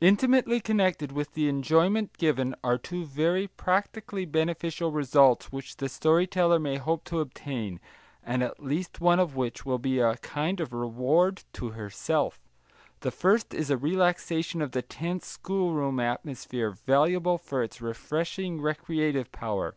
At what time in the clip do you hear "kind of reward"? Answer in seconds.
10.16-11.42